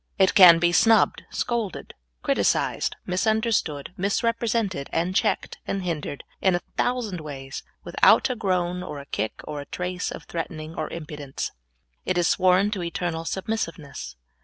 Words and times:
It 0.17 0.33
can 0.33 0.57
be 0.57 0.71
snubbed, 0.71 1.21
scolded, 1.29 1.93
criti 2.23 2.37
cised, 2.41 2.93
misunderstood, 3.05 3.93
misrepresented, 3.95 4.89
and 4.91 5.15
checked 5.15 5.59
and 5.67 5.83
hindered 5.83 6.23
in 6.41 6.55
a 6.55 6.61
thousand 6.75 7.21
ways 7.21 7.61
without 7.83 8.27
a 8.27 8.35
groan, 8.35 8.81
or 8.81 8.97
a 8.97 9.05
kick, 9.05 9.41
or 9.43 9.61
a 9.61 9.65
trace 9.67 10.09
of 10.09 10.23
threatening 10.23 10.73
or 10.73 10.89
impudence. 10.89 11.51
It 12.03 12.17
is 12.17 12.27
sworn 12.27 12.71
to 12.71 12.81
eternal 12.81 13.25
submissiveness. 13.25 14.15